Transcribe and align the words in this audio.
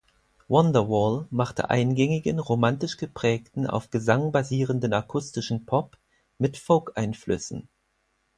Wonderwall 0.47 1.27
machte 1.29 1.69
eingängigen, 1.69 2.39
romantisch 2.39 2.97
geprägten, 2.97 3.67
auf 3.67 3.91
Gesang 3.91 4.31
basierenden 4.31 4.93
akustischen 4.93 5.67
Pop 5.67 5.95
mit 6.39 6.57
Folk-Einflüssen. 6.57 7.69